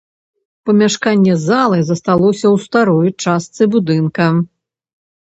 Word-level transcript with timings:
Памяшканне 0.67 1.33
залы 1.41 1.77
засталося 1.89 2.47
ў 2.49 2.57
старой 2.65 3.11
частцы 3.27 3.63
будынка. 3.77 4.31